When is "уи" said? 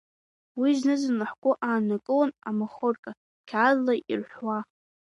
0.59-0.69